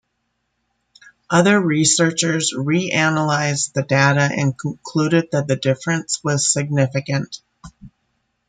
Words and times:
Other 1.29 1.61
researchers 1.61 2.53
reanalyzed 2.57 3.73
the 3.73 3.83
data 3.83 4.31
and 4.35 4.57
concluded 4.57 5.29
that 5.31 5.47
the 5.47 5.55
difference 5.57 6.23
was 6.23 6.51
significant. 6.51 7.39